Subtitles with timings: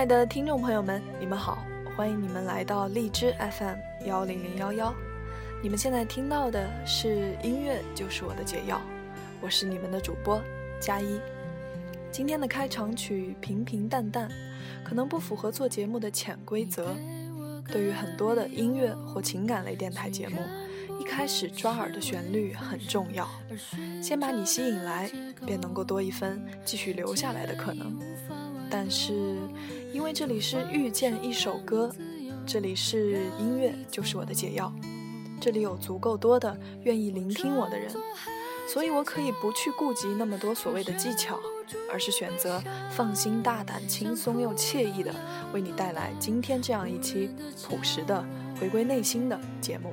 [0.00, 1.62] 亲爱的听众朋友们，你们好，
[1.94, 4.94] 欢迎你们来到荔枝 FM 幺零零幺幺。
[5.62, 8.80] 你们现在听到的是音乐就是我的解药，
[9.42, 10.42] 我是你们的主播
[10.80, 11.20] 佳一。
[12.10, 14.26] 今天的开场曲平平淡淡，
[14.82, 16.96] 可能不符合做节目的潜规则。
[17.70, 20.38] 对于很多的音乐或情感类电台节目，
[20.98, 23.28] 一开始抓耳的旋律很重要，
[24.02, 25.10] 先把你吸引来，
[25.44, 27.98] 便能够多一分继续留下来的可能。
[28.72, 29.36] 但是，
[29.92, 31.90] 因为这里是遇见一首歌，
[32.46, 34.72] 这里是音乐就是我的解药，
[35.40, 37.90] 这里有足够多的愿意聆听我的人。
[38.68, 41.40] 所以，我可以不去顾及那么多所谓的技巧，
[41.92, 45.12] 而是选择放心、大胆、轻松又惬意的
[45.52, 47.30] 为你带来今天这样一期
[47.66, 48.24] 朴实的、
[48.60, 49.92] 回归内心的节目。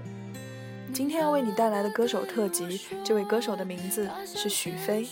[0.94, 5.08] 今天要为你带来的歌手特辑，这位歌手的名字是许飞。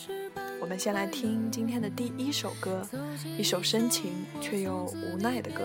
[0.65, 2.81] 我们先来听今天的第一首歌，
[3.37, 5.61] 一首深情却又无奈的歌。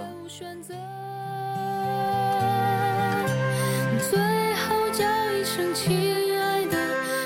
[4.10, 4.20] 最
[4.56, 6.76] 后叫一声亲爱的，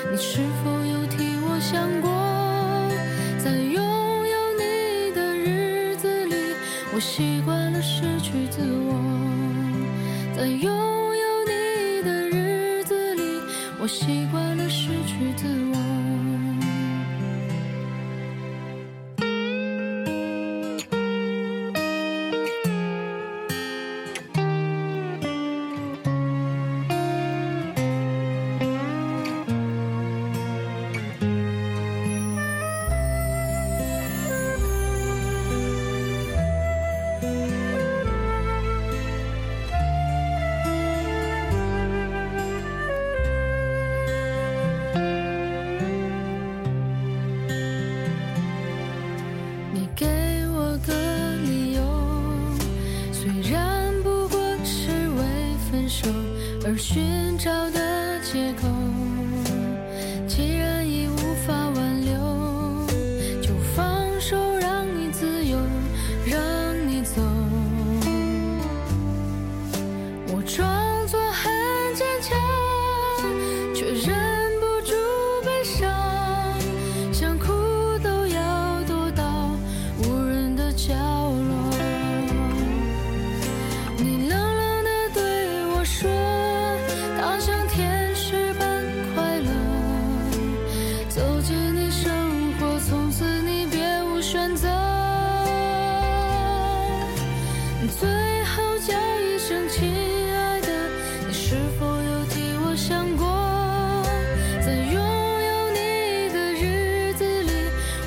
[0.09, 2.09] 你是否有替我想过？
[3.43, 3.83] 在拥
[4.25, 6.55] 有你的日子里，
[6.93, 8.95] 我习惯了失去自我。
[10.37, 13.21] 在拥有你的日子里，
[13.81, 14.44] 我习惯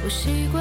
[0.09, 0.58] 习惯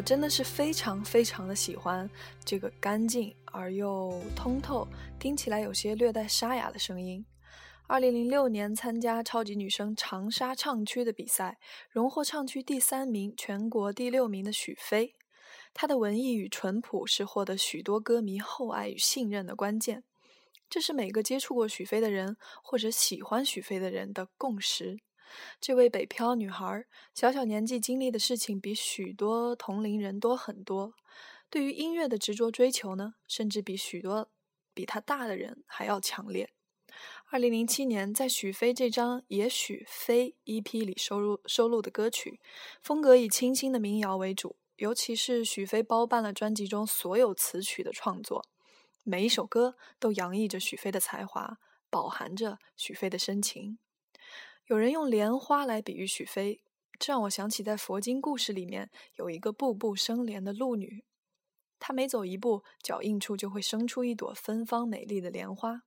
[0.00, 2.08] 我真的是非常非常的喜欢
[2.42, 4.88] 这个干净而又通透，
[5.18, 7.22] 听起来有些略带沙哑的声音。
[7.86, 11.58] 二零零六年参加超级女声长沙唱区的比赛，
[11.90, 15.14] 荣获唱区第三名、全国第六名的许飞。
[15.74, 20.02] 她的文艺与淳朴是获得许多歌迷厚爱与信任的关键，
[20.70, 24.96] 这是每个接触过许飞的人或者喜欢许飞的人的共识。
[25.60, 26.84] 这位北漂女孩，
[27.14, 30.94] 小小年纪经历的事情比许多同龄人多很多。
[31.48, 34.30] 对于音乐的执着追求呢，甚至比许多
[34.72, 36.50] 比她大的人还要强烈。
[37.30, 42.40] 二零零七年，在许飞这张《也许非》EP 里收录收录的歌曲，
[42.82, 48.44] 风格以清新的民谣为主，尤其是许飞包办了专辑中所有词曲的创作，
[49.04, 53.78] 每一首歌都洋溢着许飞的才华，饱含着许飞的深情。
[54.70, 56.62] 有人用莲花来比喻许飞，
[56.96, 61.04] 这让我想起在佛经故事里面有一个步步生莲的鹿女，
[61.80, 65.82] 她每走一步，脚印处就会生出一朵芬芳美丽的莲花。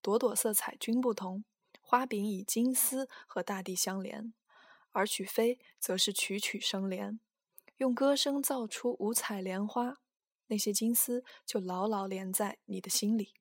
[0.00, 1.44] 朵朵色彩均不同，
[1.80, 4.32] 花柄以金丝和大地相连，
[4.92, 7.18] 而许飞则是曲曲生莲，
[7.78, 9.96] 用歌声造出五彩莲花，
[10.46, 13.34] 那些金丝就牢牢连在你的心里。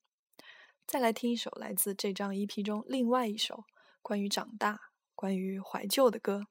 [0.88, 3.66] 再来听一首来自这张 EP 中另外一首
[4.02, 4.87] 关于长大、
[5.18, 6.48] 关于怀旧的歌。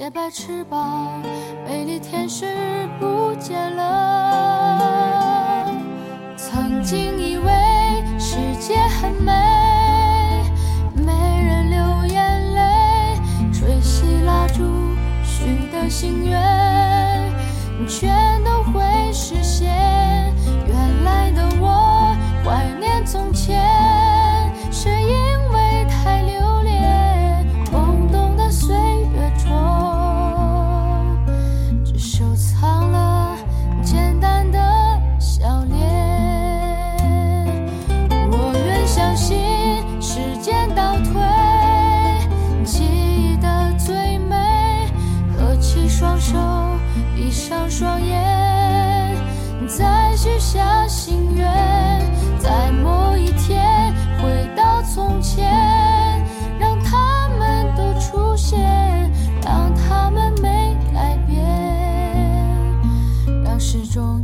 [0.00, 1.20] 洁白翅膀，
[1.68, 5.66] 美丽天使不见了。
[6.38, 7.52] 曾经以为
[8.18, 9.30] 世界很美，
[10.94, 11.12] 没
[11.44, 13.20] 人流眼泪，
[13.52, 14.62] 吹熄蜡烛
[15.22, 17.30] 许的心愿，
[17.86, 18.59] 全都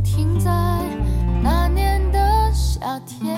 [0.03, 0.49] 停在
[1.43, 3.35] 那年的夏天，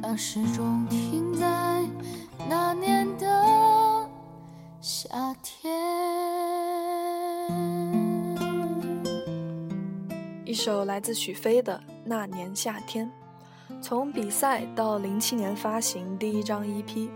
[0.00, 1.82] 让时钟停在
[2.48, 4.08] 那年的
[4.80, 5.72] 夏天。
[10.44, 13.10] 一首来自许飞的《那年夏天》，
[13.82, 17.08] 从比赛到零七年发行第一张 EP，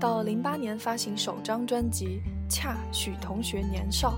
[0.00, 2.20] 到零八年发行首张专辑
[2.52, 4.10] 《恰许同学年少》，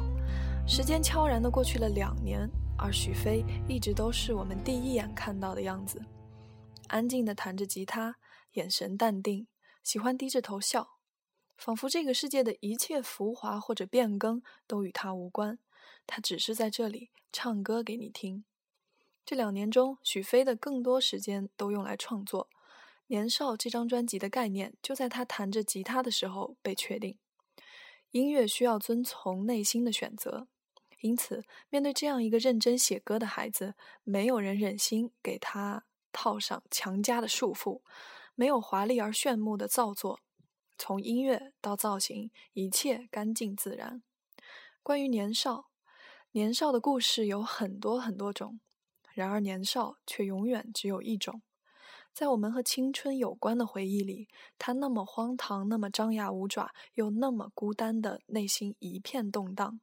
[0.66, 2.50] 时间悄然的过去了两年。
[2.82, 6.00] 而许飞一直都是我们第一眼看到的样子，
[6.88, 8.16] 安静地弹着吉他，
[8.52, 9.46] 眼神淡定，
[9.82, 10.92] 喜欢低着头笑，
[11.58, 15.58] 仿佛这个世界的一切浮华或者变更都与他无关，
[16.06, 18.44] 他只是在这里唱歌给你听。
[19.26, 22.48] 这两年中，许飞的更多时间都用来创作，
[23.08, 27.18] 《年少》这张专辑的概念就在他弹着吉他的时候被确定。
[28.10, 30.48] 音乐需要遵从内心的选择。
[31.00, 33.74] 因此，面对这样一个认真写歌的孩子，
[34.04, 37.80] 没有人忍心给他套上强加的束缚，
[38.34, 40.20] 没有华丽而炫目的造作，
[40.76, 44.02] 从音乐到造型，一切干净自然。
[44.82, 45.70] 关于年少，
[46.32, 48.60] 年少的故事有很多很多种，
[49.14, 51.40] 然而年少却永远只有一种。
[52.12, 59.80] 在我们和青春有关的回忆里，他那么荒唐，那么张牙舞爪，又那么孤单的内心一片动荡。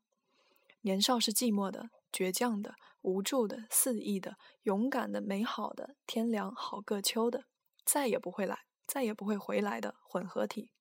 [0.81, 7.45] 年少是寂寞的、倔强的、无助的、肆意的、勇敢的、美好的、天凉好个秋的，
[7.83, 10.71] 再也不会来、再也不会回来的混合体。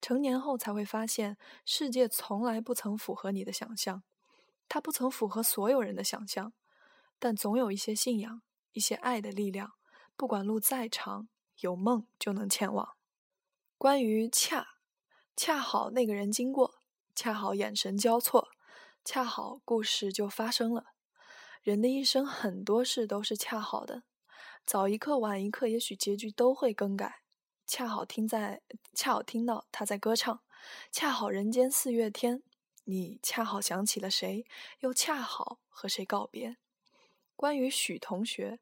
[0.00, 4.02] 成年后才会发现，世界从来不曾符合你的想象，
[4.68, 6.52] 它不曾符合所有人的想象，
[7.20, 9.74] 但总有一些信仰、一些爱的力量，
[10.16, 11.28] 不管路再长，
[11.58, 12.96] 有梦就能前往。
[13.76, 14.76] 关于恰，
[15.36, 16.74] 恰好那个人经过，
[17.14, 18.48] 恰好眼神交错。
[19.04, 20.92] 恰好故事就发生了。
[21.62, 24.04] 人的一生很多事都是恰好的，
[24.64, 27.22] 早一刻晚一刻，也许结局都会更改。
[27.66, 28.62] 恰好听在，
[28.94, 30.42] 恰好听到他在歌唱，
[30.92, 32.42] 恰好人间四月天，
[32.84, 34.46] 你恰好想起了谁，
[34.80, 36.58] 又恰好和谁告别。
[37.42, 38.60] 关于许同学，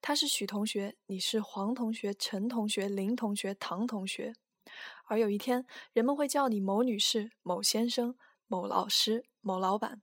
[0.00, 4.32] 他是许同学，你是黄同学、陈同学、林同学、唐同学，
[5.04, 8.16] 而有一天，人们会叫你某女士、某先生。
[8.46, 10.00] 某老师、某老板，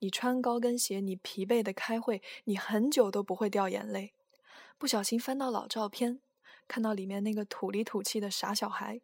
[0.00, 4.14] 你穿高跟鞋，你疲惫的开会，你很久都不会掉眼泪。
[4.76, 6.20] 不小心翻到老照片，
[6.66, 9.00] 看到里面那个土里土气的傻小孩，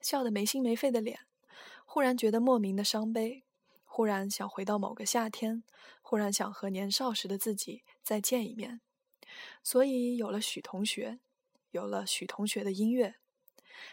[0.00, 1.20] 笑得没心没肺的脸，
[1.84, 3.44] 忽然觉得莫名的伤悲，
[3.96, 5.64] 忽然想回到某个夏天，
[6.02, 8.82] 忽然想和年少时的自己再见一面。
[9.62, 11.18] 所以有了许同学，
[11.70, 13.14] 有了许同学的音乐，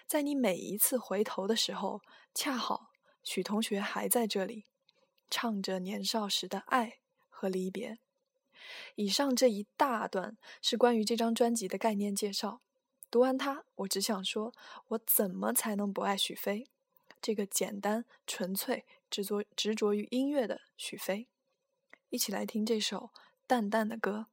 [0.06, 2.02] 在你每一次回头的时候，
[2.36, 2.92] 恰好。
[3.24, 4.66] 许同学还在这里，
[5.30, 8.00] 唱着年少时的爱和离别。
[8.96, 12.60] 以上这一大段是关于这张专辑的概念介绍。
[13.10, 14.54] 读完它，我只想说：
[14.90, 16.68] 我怎么才能不爱许飞？
[17.22, 21.28] 这个简单、纯粹、执着、执着于音乐的许飞。
[22.10, 23.12] 一起来听这首
[23.46, 24.26] 淡淡的歌。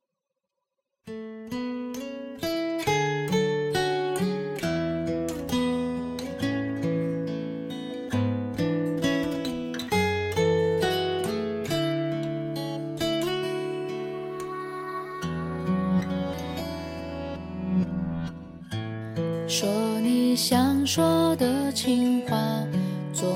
[19.46, 22.64] 说你想说的情话，
[23.12, 23.28] 做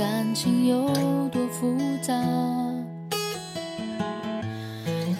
[0.00, 0.88] 感情有
[1.28, 2.14] 多复杂？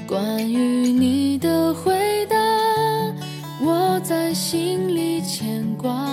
[0.08, 2.34] 关于你的回答，
[3.60, 6.08] 我在心里牵挂。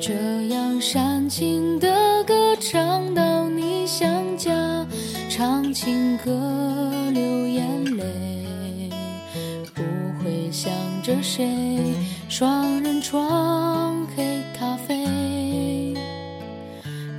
[0.00, 0.12] 这
[0.48, 4.50] 样煽情的歌唱到你想家，
[5.28, 8.90] 唱情歌流眼泪，
[9.72, 9.80] 不
[10.18, 10.72] 会想。
[11.02, 11.48] 着谁？
[12.28, 12.69] 双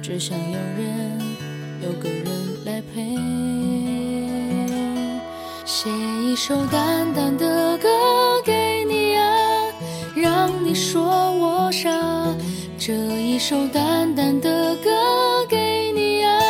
[0.02, 1.22] 只想有人，
[1.84, 2.26] 有个人
[2.66, 3.16] 来陪。
[5.64, 7.88] 写一首淡淡的歌
[8.44, 9.24] 给你啊，
[10.16, 11.04] 让你说
[11.34, 11.90] 我傻。
[12.80, 14.90] 这一首淡淡的歌
[15.48, 16.42] 给你啊，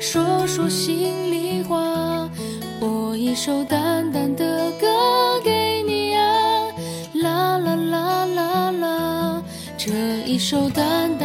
[0.00, 2.26] 说说心里话。
[2.80, 6.72] 播一首淡淡的歌给你啊，
[7.12, 9.42] 啦啦啦啦啦。
[9.76, 9.92] 这。
[10.24, 11.17] 一首淡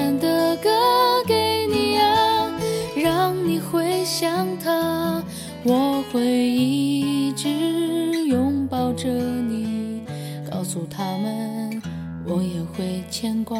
[12.78, 13.58] 会牵挂。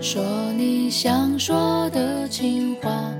[0.00, 0.22] 说
[0.56, 3.12] 你想说的情话，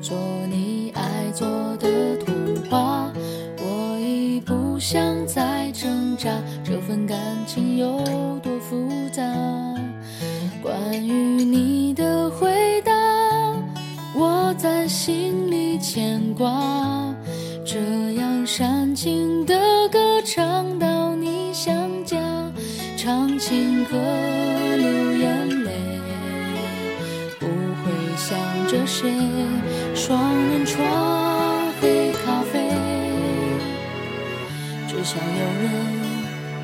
[0.00, 0.16] 做
[0.50, 3.12] 你爱做的童话。
[3.58, 6.30] 我已不想再挣扎，
[6.92, 9.22] 份感情有多复杂？
[10.62, 12.92] 关于你的回答，
[14.14, 17.14] 我在心里牵挂。
[17.64, 17.78] 这
[18.20, 19.54] 样煽情的
[19.90, 22.18] 歌唱到你想家，
[22.94, 23.96] 唱情歌
[24.76, 25.70] 流眼泪，
[27.40, 29.10] 不会想着谁。
[29.94, 30.20] 双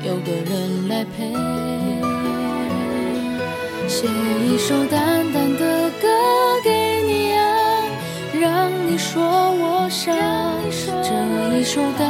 [0.09, 1.31] 有个人来陪。
[3.87, 6.07] 写一首淡淡的歌
[6.63, 7.45] 给你啊，
[8.41, 10.11] 让你说我傻。
[11.03, 12.09] 这一首淡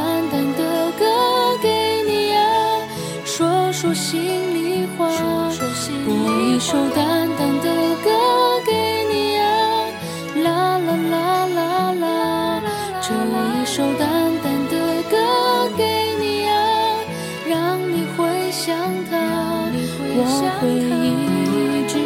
[20.60, 21.98] 会一直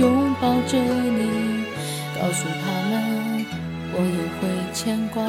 [0.00, 1.64] 拥抱着你，
[2.16, 3.46] 告诉他们
[3.92, 5.22] 我也会牵挂。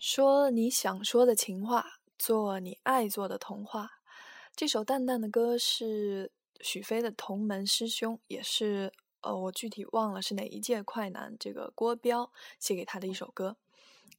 [0.00, 1.84] 说你想说的情话，
[2.18, 4.00] 做你爱做的童话。
[4.56, 13.56] 这首淡淡的歌是许飞的同门师兄，也是呃，我具体忘了是哪一届快男，这个郭彪写给他的一首歌。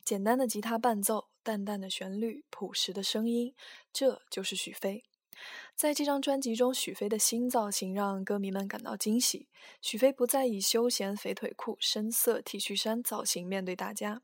[0.04, 3.54] 简单的吉他伴奏，淡淡的旋律，朴实的声音，
[3.92, 5.04] 这就是许飞。
[5.76, 9.48] 在这张专辑中，许飞的新造型让歌迷们感到惊喜。
[9.82, 14.22] 许飞不再以休闲肥腿裤、深色 T 恤衫造型面对大家。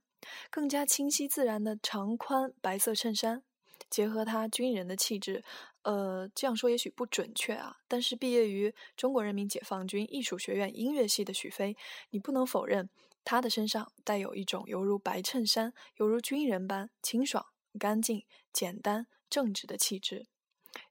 [0.50, 3.44] 更加清晰自然的长宽白色衬衫，
[3.90, 5.44] 结合他军人的气质，
[5.84, 7.78] 呃，这样说也许不准确啊。
[7.88, 11.76] 但是毕业于中国人民解放军艺术学院音乐系的许飞，
[12.10, 12.90] 你不能否认
[13.24, 17.46] 他的身上带有一种犹如白衬衫、犹如军人般清爽、
[17.80, 20.28] 干净、简单、正直的气质，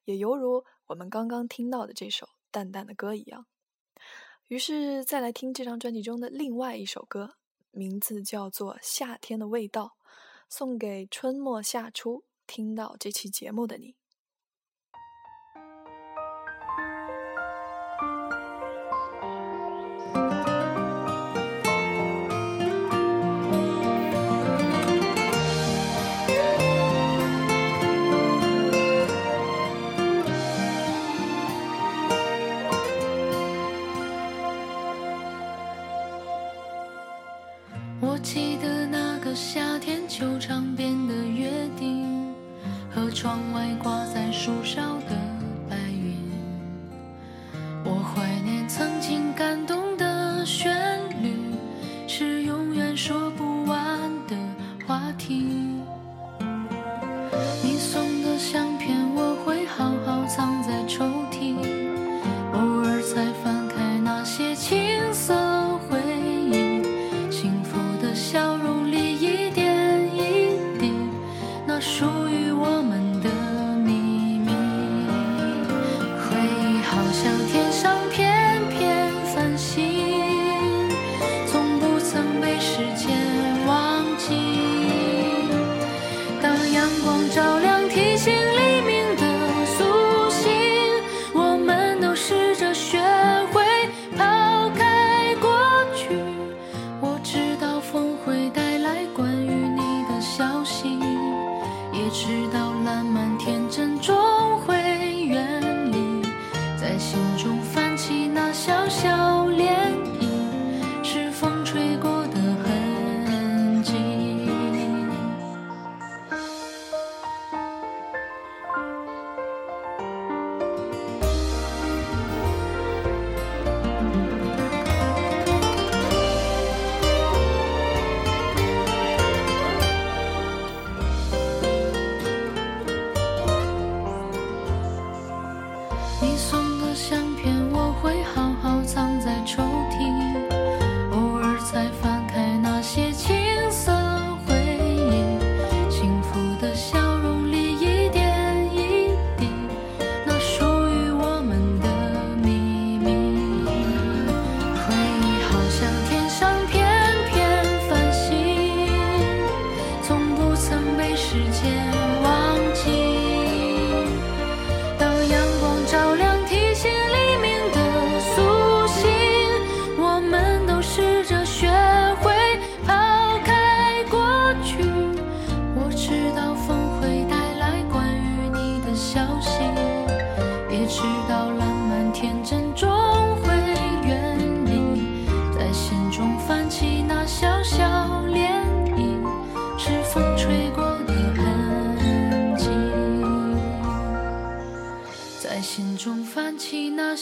[0.05, 3.47] 也犹如我们刚刚听到的这首淡淡的歌一样。
[4.49, 7.37] 于是再来听这张专辑中的另外一首歌。
[7.77, 9.97] 名字叫做《夏天的味道》，
[10.49, 13.97] 送给春末夏初听到这期节目的你。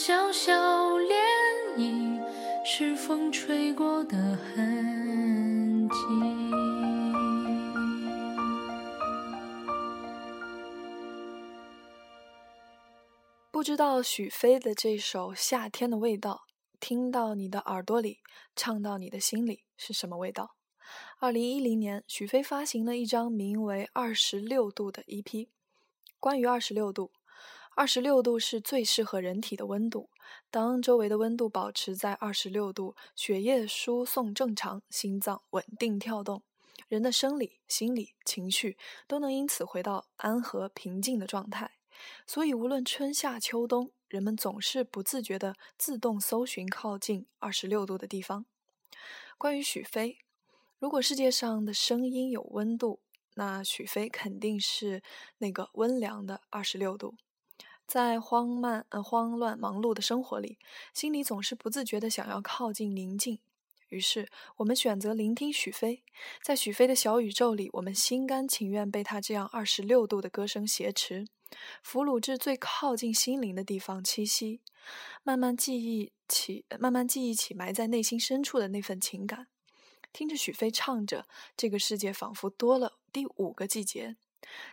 [0.04, 0.52] 小小
[0.98, 1.14] 涟
[1.76, 2.20] 漪，
[2.66, 5.96] 是风吹过的痕迹。
[13.52, 16.46] 不知道许飞的这首《夏天的味道》，
[16.80, 18.18] 听到你的耳朵里，
[18.56, 20.56] 唱到你的心里，是什么味道？
[21.20, 25.46] 二零一零年，许飞发行了一张名为《二十六度》的 EP。
[26.18, 27.12] 关于二十六度。
[27.74, 30.10] 二十六度是最适合人体的温度。
[30.50, 36.42] 当周围的温度保持在二十六度，血液输送正常，心脏稳定跳动，
[36.88, 41.72] 人的生理、心理、情绪都能因此回到安和平静的状态。
[42.26, 48.44] 所以，无论春夏秋冬，人们总是不自觉地自动搜寻靠近二十六度的地方。
[49.38, 50.18] 关于许飞，
[50.78, 53.00] 如果世界上的声音有温度，
[53.34, 55.02] 那许飞肯定是
[55.38, 57.14] 那个温凉的二十六度。
[57.86, 60.58] 在慌慢、呃慌乱、忙碌的生活里，
[60.94, 63.38] 心里总是不自觉地想要靠近宁静。
[63.88, 66.02] 于是，我们选择聆听许飞。
[66.42, 71.26] 在许飞的小宇宙里，我们心甘情愿被他这样二十六度的歌声挟持，
[71.82, 74.62] 俘虏至最靠近心灵的地方栖息，
[75.22, 79.48] 慢慢记忆起，慢慢记忆起埋在内心深处的那份情感。
[80.10, 84.16] 听着许飞唱着，这个世界仿佛多了第五个季节。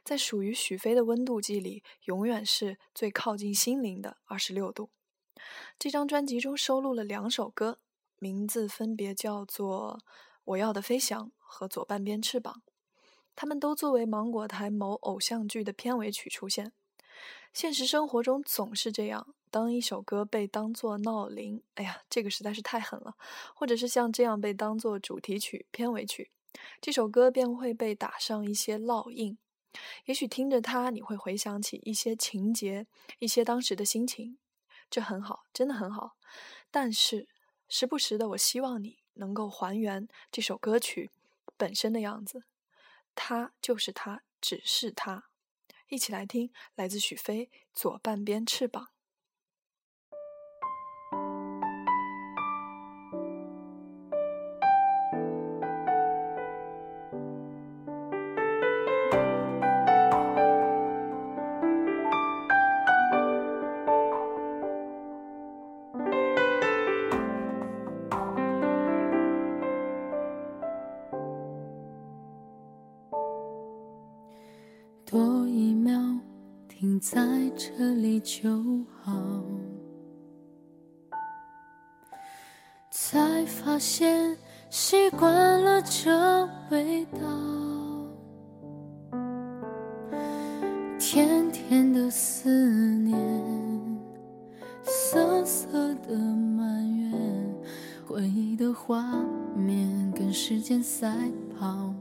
[0.04, 4.90] 在属于许飞的温度计里，永远是最靠近心灵的二十六度。
[5.78, 7.80] 这张专辑中收录了两首歌，
[8.18, 10.00] 名字分别叫做
[10.44, 12.62] 《我要的飞翔》和《左半边翅膀》，
[13.36, 16.74] 它们都作为芒果台某偶像剧的片尾曲出现。
[17.54, 23.14] 现实生活中总是这样，当一首歌被当作闹铃，哎呀，这个实在是太狠了；
[23.56, 26.30] 或者是像这样被当作主题曲、片尾曲，
[26.80, 29.38] 这首歌便会被打上一些烙印。
[30.06, 32.88] 也许听着它，你会回想起一些情节，
[33.20, 34.38] 一些当时的心情，
[34.90, 36.16] 这很好，真的很好。
[36.72, 37.28] 但是
[37.68, 41.12] 时不时的，我希望你能够还原这首歌曲
[41.58, 42.44] 本身的样子，
[43.16, 45.26] 它就是它，只是它。
[45.88, 48.86] 一起来听，来自许飞《左半边翅膀》。
[77.62, 78.50] 这里就
[79.04, 79.12] 好，
[82.90, 84.38] 才发现
[84.70, 87.20] 习惯了这味道，
[90.98, 93.20] 甜甜的思念，
[94.82, 97.12] 涩涩的埋怨，
[98.08, 99.04] 回忆的画
[99.54, 101.14] 面跟时间赛
[101.60, 101.94] 跑，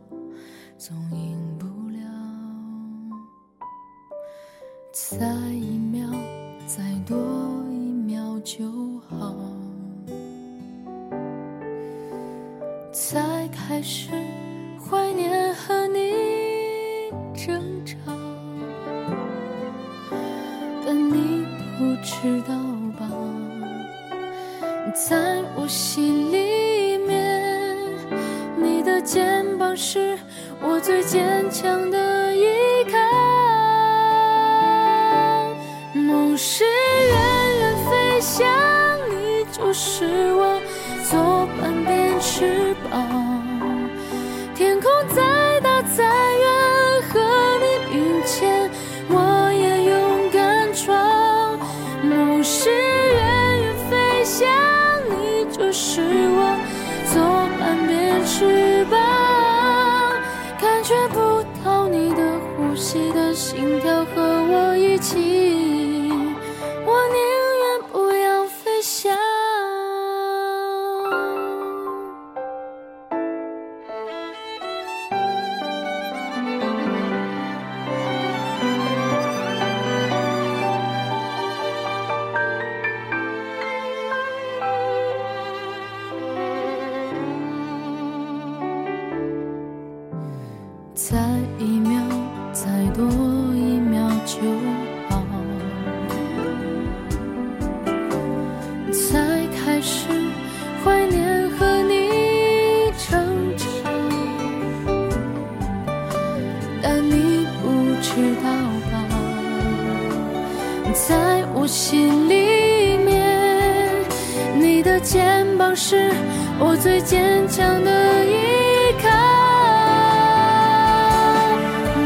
[115.48, 116.12] 肩膀是
[116.58, 117.90] 我最坚强的
[118.26, 119.08] 依靠。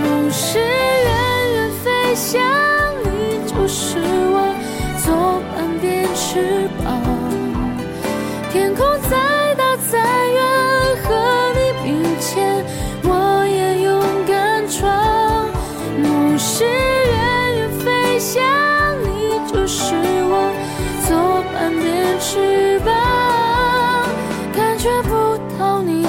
[0.01, 2.41] 梦是远远飞翔，
[3.03, 3.99] 你就是
[4.31, 4.55] 我
[5.03, 7.03] 左半边翅膀。
[8.53, 9.17] 天空再
[9.57, 10.41] 大再远，
[11.03, 11.11] 和
[11.57, 12.65] 你并肩，
[13.03, 15.51] 我也勇敢闯。
[16.01, 18.41] 梦是远远飞翔，
[19.03, 19.97] 你就是
[20.31, 20.33] 我
[21.09, 21.83] 左半边
[22.21, 22.31] 翅
[22.69, 22.72] 膀。
[25.63, 26.02] 抱你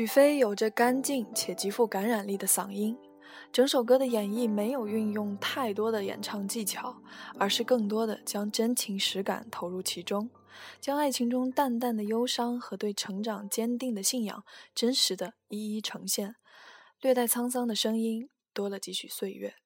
[0.00, 2.96] 许飞有着干净且极富感染力的嗓音，
[3.52, 7.02] 整首歌的演绎没有运用太多的演唱技巧，
[7.38, 10.30] 而是更多的将真情实感投入其中，
[10.80, 14.42] 将爱情中淡淡的忧伤和对成长坚定的信仰
[14.74, 16.36] 真实的一一呈现。
[17.02, 19.56] 略带沧桑的声音，多了几许岁月。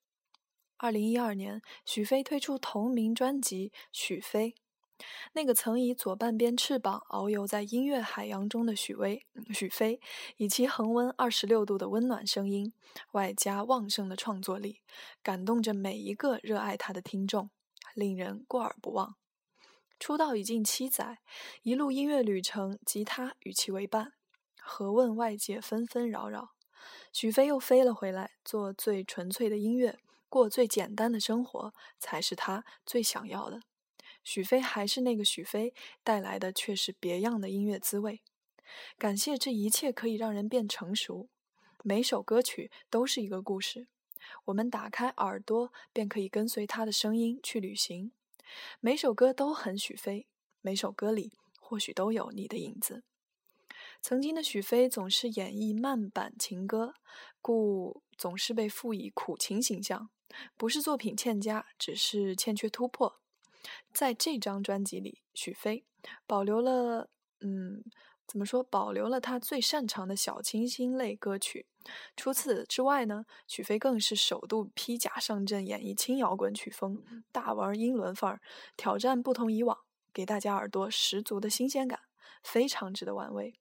[0.78, 4.50] 二零一二年，许飞推出同名专辑《许飞》。
[5.32, 10.00] 那个曾以左半边翅膀遨游在音乐海洋中的许巍、许飞，
[10.36, 12.72] 以其恒温二十六度的温暖声音，
[13.12, 14.80] 外加旺盛的创作力，
[15.22, 17.50] 感动着每一个热爱他的听众，
[17.94, 19.16] 令人过耳不忘。
[19.98, 21.18] 出道已近七载，
[21.62, 24.12] 一路音乐旅程，吉他与其为伴，
[24.60, 26.50] 何问外界纷纷扰扰？
[27.12, 33.62] 许飞又飞了回来，做最纯粹的音乐，过最简单的生活，才是他最想要的。
[34.24, 38.22] 许飞还是那个许飞，带来的却是别样的音乐滋味。
[38.98, 41.28] 感谢这一切可以让人变成熟。
[41.82, 43.86] 每首歌曲都是一个故事，
[44.46, 48.10] 我们打开耳朵便可以跟随他的声音去旅行。
[48.80, 50.26] 每首歌都很许飞，
[50.62, 53.04] 每首歌里或许都有你的影子。
[54.00, 56.94] 曾经的许飞总是演绎慢板情歌，
[57.42, 60.08] 故总是被赋予苦情形象。
[60.56, 63.20] 不是作品欠佳，只是欠缺突破。
[63.92, 65.84] 在这张专辑里，许飞
[66.26, 67.08] 保留了，
[67.40, 67.84] 嗯，
[68.26, 68.62] 怎么说？
[68.62, 71.66] 保留了他最擅长的小清新类歌曲。
[72.16, 78.40] 除此之外呢，许飞更是首度披甲上阵，演绎轻摇滚曲风，大玩英伦范儿，
[78.76, 79.78] 挑战不同以往，
[80.12, 82.00] 给大家耳朵十足的新鲜感，
[82.42, 83.60] 非常值得玩味。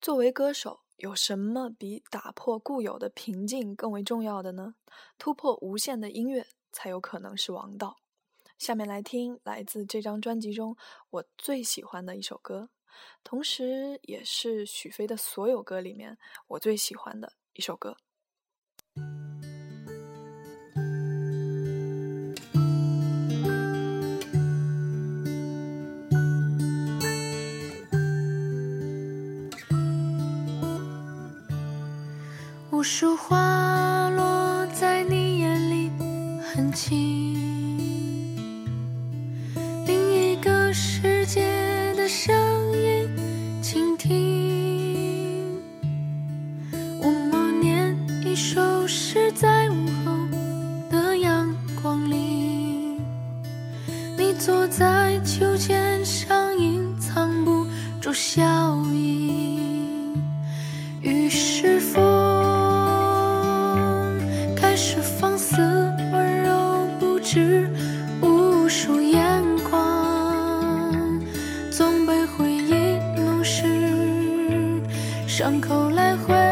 [0.00, 4.74] 作为歌手，有什么比打破固有的瓶颈更为重要的呢？
[5.16, 7.98] 突破无限的音乐，才有可能是王道。
[8.58, 10.76] 下面来听来自这张专辑中
[11.10, 12.68] 我最喜欢的一首歌，
[13.22, 16.18] 同时也是许飞的所有歌里面
[16.48, 17.96] 我最喜欢的一首歌。
[32.70, 33.57] 无数花
[75.38, 76.47] 伤口来回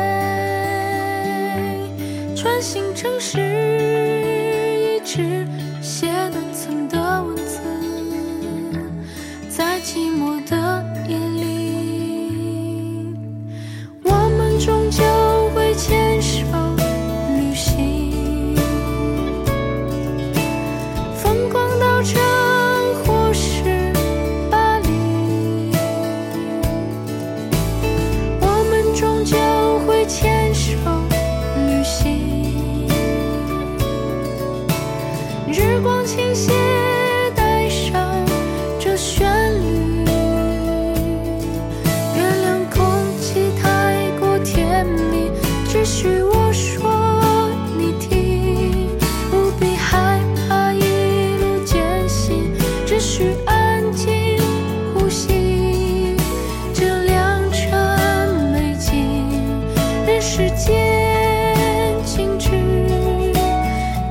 [60.28, 62.50] 时间静止，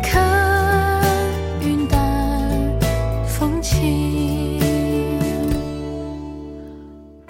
[0.01, 1.04] 看
[1.62, 2.80] 云淡
[3.28, 4.58] 风轻。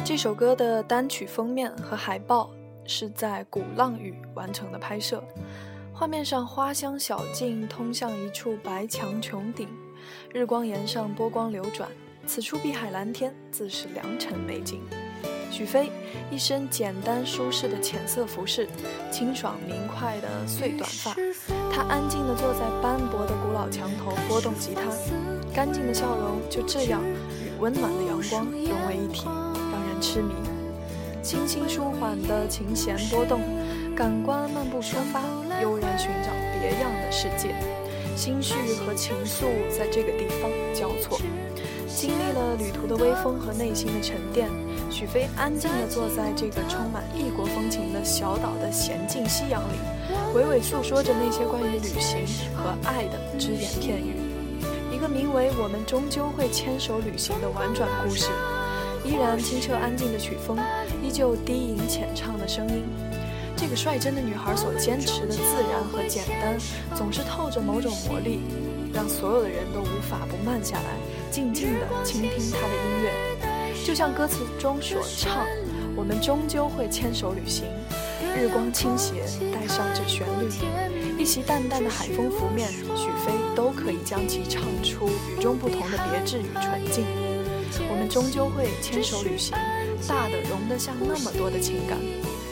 [0.04, 2.52] 这首歌的单曲封面和海报
[2.86, 5.21] 是在鼓浪屿完成的拍摄，
[5.91, 9.67] 画面上花香小径通向一处白墙穹顶，
[10.32, 11.89] 日光岩上波光流转，
[12.28, 14.80] 此处碧海蓝天，自是良辰美景。
[15.56, 15.89] 许飞
[16.30, 18.68] 一身简单舒适的浅色服饰，
[19.10, 21.15] 清爽明快的碎短发，
[21.72, 24.82] 他安静地坐在斑驳的古老墙头拨动吉他，
[25.54, 30.34] 干净的笑容就这样与温暖的阳光融为一体，让人痴迷。
[31.24, 33.39] 清新舒缓的琴弦波动，
[33.96, 35.22] 感官漫步出发，
[35.62, 37.56] 悠然寻找别样的世界，
[38.18, 41.18] 心绪和情愫在这个地方交错。
[41.88, 44.50] 经历了旅途的微风和内心的沉淀，
[44.91, 49.78] 许飞安静地坐在这个充满异国风情的小岛的娴静夕阳里，
[50.36, 54.15] 娓娓诉说着那些关于旅行和爱的只言片语。
[54.91, 58.28] 一个名为《我们终究会牵手旅行》的婉转故事，
[59.04, 60.58] 依然清澈安静的曲风，
[61.04, 62.84] 依旧低吟浅唱的声音。
[63.58, 66.58] 这个率真的女孩所坚持的自然和简单，
[66.95, 68.41] 总是透着某种魔力，
[68.93, 70.98] 让所有的人都无法不慢下来，
[71.36, 73.84] 静静地倾听他的音乐。
[73.84, 75.45] 就像歌词中所唱
[75.93, 77.65] ：“我们终究会牵手旅行。”
[78.39, 79.15] 日光倾斜，
[79.52, 80.48] 带上这旋律，
[81.21, 87.04] 一袭淡淡的海风拂面，许飞都可以将其唱出与众不同的别致与纯净。
[87.89, 89.58] 我们终究会牵手旅行，
[90.08, 91.98] 大的容得下那么多的情感，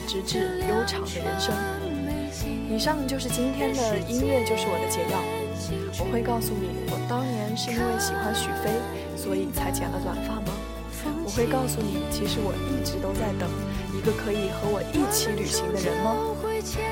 [0.05, 1.55] 直至悠长的人生。
[2.69, 5.23] 以上就是今天的音乐，就是我的解药。
[5.99, 8.79] 我会告诉你，我当年是因为喜欢许飞，
[9.15, 10.53] 所以才剪了短发吗？
[11.25, 13.49] 我会告诉你，其实我一直都在等
[13.93, 16.15] 一个可以和我一起旅行的人吗？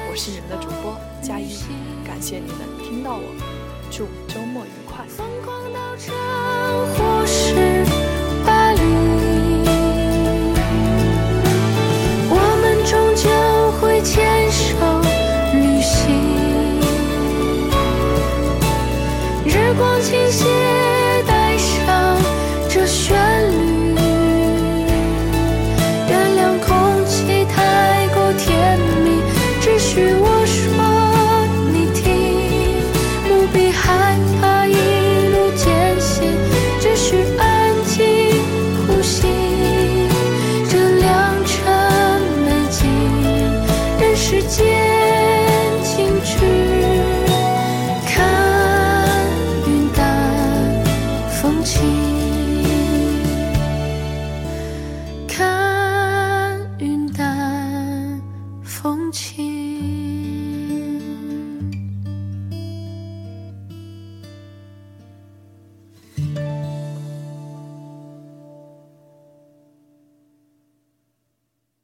[0.09, 1.63] 我是你们的主播佳怡，
[2.05, 3.23] 感谢你们听到我，
[3.89, 5.05] 祝周末愉快。